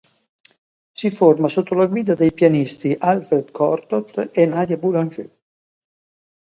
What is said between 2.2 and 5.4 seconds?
pianisti Alfred Cortot e Nadia Boulanger.